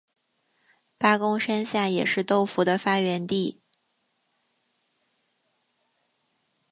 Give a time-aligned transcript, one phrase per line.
[0.97, 3.61] 八公山下也是豆腐的发源地。